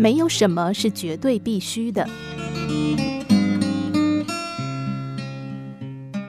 [0.00, 2.08] 没有什么是绝对必须的。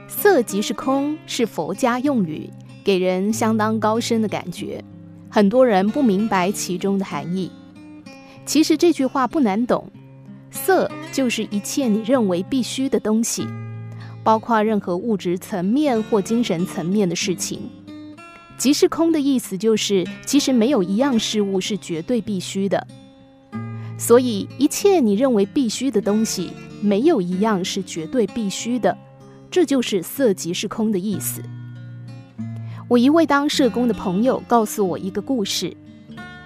[0.09, 2.49] 色即是空，是佛家用语，
[2.83, 4.83] 给人相当高深的感觉。
[5.29, 7.49] 很多人不明白其中的含义。
[8.45, 9.89] 其实这句话不难懂，
[10.51, 13.47] 色就是一切你认为必须的东西，
[14.21, 17.61] 包括任何物质层面或精神层面的事情。
[18.57, 22.85] 即是空的意思就是，其实没有一样事物是绝对必须的。
[24.01, 26.49] 所以，一切你认为必须的东西，
[26.81, 28.97] 没有一样是绝对必须的。
[29.51, 31.39] 这就是色即是空的意思。
[32.87, 35.77] 我一位当社工的朋友告诉我一个故事。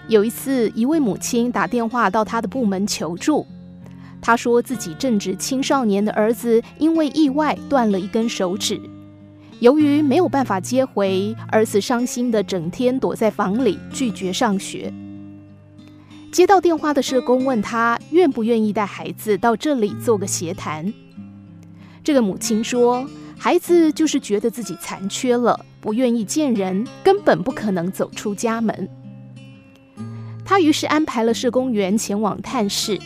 [0.09, 3.47] 有一次，一位母亲打电话到他的部门求助，
[4.21, 8.77] 她说自己正值青少年的儿子因为意外断了一根手指，
[9.61, 14.93] 由于没有办法接回，儿子伤心的整天躲在房里拒绝上学。
[16.35, 20.93] 接到电话的社工问他愿不愿意带孩子到这里做个协谈。
[22.03, 28.89] 这个母亲说，孩子就是觉得自己残缺了，不愿意见人，根本不可能走出家门。
[30.43, 32.99] 他于是安排了社工员前往探视。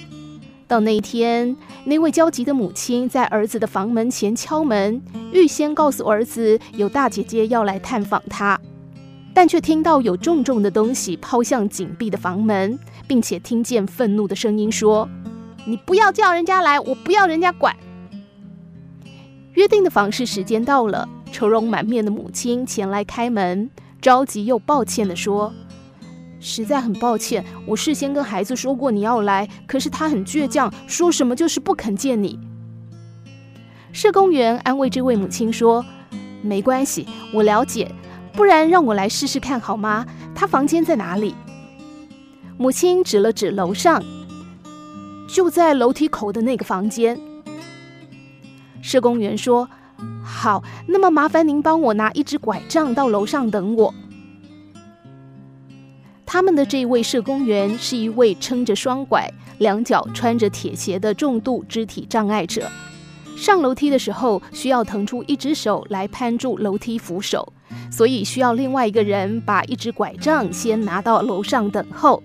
[0.67, 4.99] 到那一天，那位焦急的母亲在儿子的房门前敲门，
[5.31, 8.59] 预先告诉儿子有大姐姐要来探访他，
[9.33, 12.77] 但却听到有重重的东西抛向紧闭的房门，
[13.07, 15.07] 并且听见愤怒的声音说
[15.65, 17.75] ：“你不要叫人家来，我不要人家管。”
[19.53, 23.69] 约定的访视时间到了，愁容满面的母亲前来开门，
[24.01, 25.53] 着急又抱歉地说。
[26.41, 32.39] 实在很抱歉，我事先跟孩子说过你要来，可是他很倔强，说什么就是不肯见你。
[33.91, 35.85] 社工员安慰这位母亲说
[36.41, 37.91] ：“没关系，我了解，
[38.39, 40.05] 不然让我来试试看好吗？
[40.33, 41.35] 他房间在哪里？”
[42.57, 44.01] 母亲指了指楼上，
[45.27, 47.19] 就在楼梯口的那个房间。
[48.81, 49.67] 社工员说
[50.23, 53.93] ：“好，那么麻烦您帮我拿一只拐杖到楼上等我。”
[56.25, 62.71] 他们的这位社工员是一位撑着双拐、两脚穿着铁鞋的重度肢体障碍者，
[63.35, 67.51] 上楼梯的时候需要腾出一只手来攀住楼梯扶手，
[67.91, 72.23] 所以需要另外一个人把一只拐杖先拿到楼上等候。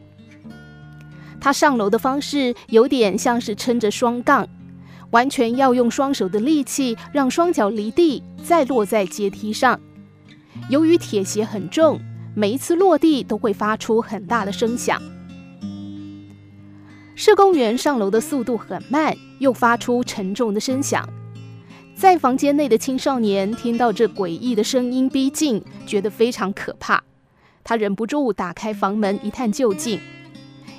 [1.41, 4.49] 他上楼的方式有点像是撑着双杠，
[5.11, 9.79] 完全要用双手的力气让双脚离地，再落在阶梯上。
[10.69, 12.01] 由于铁鞋很重。
[12.37, 15.01] 每一次落地都会发出很大的声响。
[17.15, 21.09] 社工员上楼的速度很慢，又发出沉重的声响。
[22.05, 27.03] 在房间内的青少年听到这诡异的声音逼近，觉得非常可怕。
[27.65, 29.99] 他忍不住打开房门一探究竟。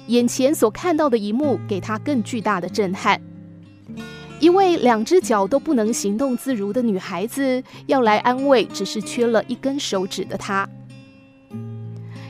[0.05, 3.19] 眼前所看到的一幕给他更巨大的震撼：
[4.39, 10.69] 一位两只脚都不能行动自如的女孩子要来安慰只是缺了一根手指的她。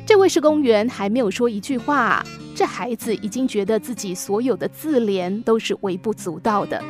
[0.06, 6.82] 这位社工员还没有说一句话，这孩子已经觉得自己所有的自怜都是微不足道的。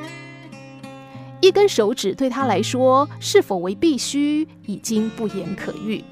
[1.45, 6.03] 一根手指对他来说是否为必须，已经不言可喻。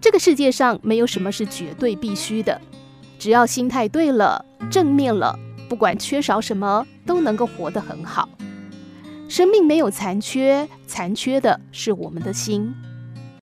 [0.00, 2.58] 这个世界上没有什么是绝对必须的，
[3.18, 8.26] 只要心态对了、正面了，不管缺少什么，都能够活得很好。
[9.28, 12.74] 生命没有残缺，残缺的是我们的心。